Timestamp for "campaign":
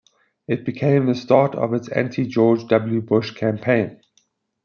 3.35-4.01